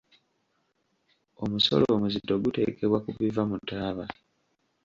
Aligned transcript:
Omusolo 1.43 1.85
omuzito 1.95 2.33
guteekebwa 2.43 2.97
ku 3.05 3.09
biva 3.17 3.43
mu 3.49 3.57
taaba. 3.67 4.05